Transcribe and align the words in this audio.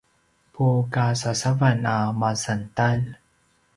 pukasasavan 0.53 1.79
a 1.95 1.97
masantalj 2.21 2.99